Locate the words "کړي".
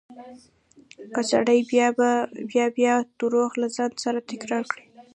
4.71-4.85